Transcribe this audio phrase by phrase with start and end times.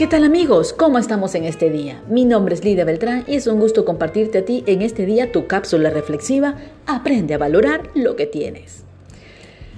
[0.00, 0.72] ¿Qué tal amigos?
[0.72, 2.02] ¿Cómo estamos en este día?
[2.08, 5.30] Mi nombre es Lidia Beltrán y es un gusto compartirte a ti en este día
[5.30, 6.54] tu cápsula reflexiva
[6.86, 8.84] Aprende a valorar lo que tienes.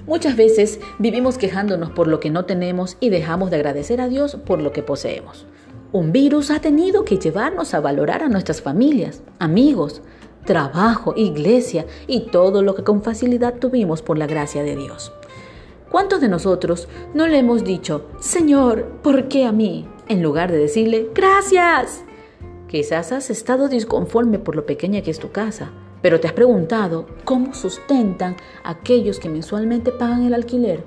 [0.07, 4.37] Muchas veces vivimos quejándonos por lo que no tenemos y dejamos de agradecer a Dios
[4.37, 5.45] por lo que poseemos.
[5.91, 10.03] Un virus ha tenido que llevarnos a valorar a nuestras familias, amigos,
[10.45, 15.13] trabajo, iglesia y todo lo que con facilidad tuvimos por la gracia de Dios.
[15.91, 19.89] ¿Cuántos de nosotros no le hemos dicho, Señor, ¿por qué a mí?
[20.13, 22.05] En lugar de decirle gracias.
[22.69, 25.71] Quizás has estado disconforme por lo pequeña que es tu casa,
[26.03, 30.85] pero te has preguntado cómo sustentan aquellos que mensualmente pagan el alquiler.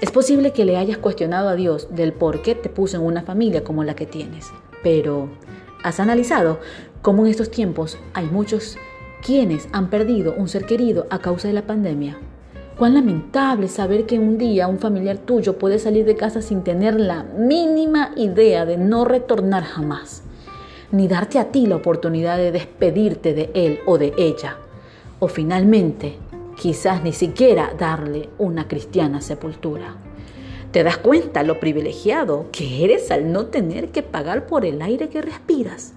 [0.00, 3.22] Es posible que le hayas cuestionado a Dios del por qué te puso en una
[3.22, 4.50] familia como la que tienes,
[4.82, 5.28] pero
[5.84, 6.58] has analizado
[7.00, 8.76] cómo en estos tiempos hay muchos
[9.24, 12.18] quienes han perdido un ser querido a causa de la pandemia.
[12.78, 16.98] Cuán lamentable saber que un día un familiar tuyo puede salir de casa sin tener
[16.98, 20.22] la mínima idea de no retornar jamás,
[20.90, 24.56] ni darte a ti la oportunidad de despedirte de él o de ella,
[25.20, 26.16] o finalmente
[26.56, 29.96] quizás ni siquiera darle una cristiana sepultura.
[30.70, 35.10] ¿Te das cuenta lo privilegiado que eres al no tener que pagar por el aire
[35.10, 35.92] que respiras?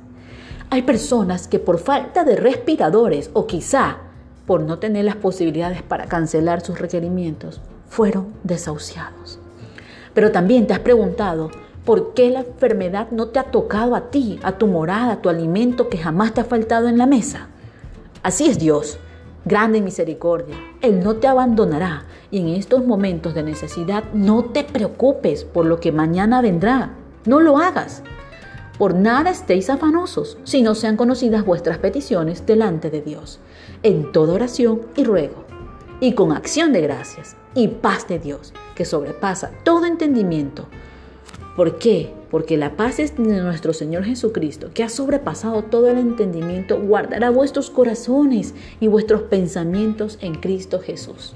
[0.70, 4.00] Hay personas que por falta de respiradores o quizá
[4.46, 9.40] por no tener las posibilidades para cancelar sus requerimientos, fueron desahuciados.
[10.14, 11.52] Pero también te has preguntado,
[11.84, 15.30] ¿por qué la enfermedad no te ha tocado a ti, a tu morada, a tu
[15.30, 17.48] alimento que jamás te ha faltado en la mesa?
[18.24, 18.98] Así es Dios,
[19.46, 20.56] grande misericordia.
[20.82, 25.80] Él no te abandonará y en estos momentos de necesidad no te preocupes por lo
[25.80, 26.92] que mañana vendrá.
[27.26, 28.04] No lo hagas.
[28.78, 33.40] Por nada estéis afanosos, si no sean conocidas vuestras peticiones delante de Dios,
[33.84, 35.46] en toda oración y ruego,
[36.02, 40.68] y con acción de gracias y paz de Dios, que sobrepasa todo entendimiento.
[41.56, 42.12] ¿Por qué?
[42.30, 47.30] Porque la paz es de nuestro Señor Jesucristo, que ha sobrepasado todo el entendimiento, guardará
[47.30, 51.34] vuestros corazones y vuestros pensamientos en Cristo Jesús.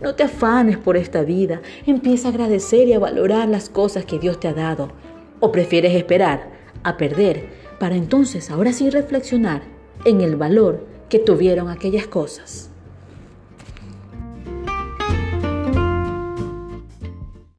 [0.00, 4.18] No te afanes por esta vida, empieza a agradecer y a valorar las cosas que
[4.18, 4.88] Dios te ha dado.
[5.40, 7.48] ¿O prefieres esperar a perder,
[7.78, 9.62] para entonces ahora sí reflexionar
[10.04, 12.69] en el valor que tuvieron aquellas cosas.